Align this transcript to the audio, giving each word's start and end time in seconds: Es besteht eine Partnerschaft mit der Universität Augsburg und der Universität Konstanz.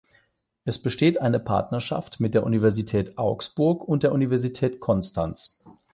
Es 0.65 0.81
besteht 0.81 1.21
eine 1.21 1.39
Partnerschaft 1.39 2.19
mit 2.19 2.33
der 2.33 2.41
Universität 2.43 3.19
Augsburg 3.19 3.83
und 3.87 4.01
der 4.01 4.13
Universität 4.13 4.79
Konstanz. 4.79 5.61